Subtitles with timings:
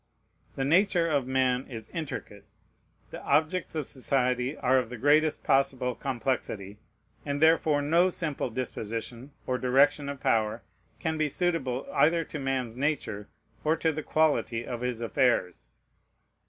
[0.55, 2.45] The nature of man is intricate;
[3.11, 6.79] the objects of society are of the greatest possible complexity:
[7.23, 10.63] and therefore no simple disposition or direction of power
[10.99, 13.29] can be suitable either to man's nature
[13.63, 15.69] or to the quality of his affairs.